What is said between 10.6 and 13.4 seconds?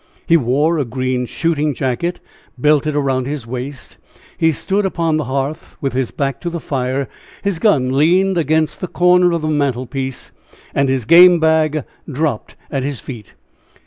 and his game bag dropped at his feet.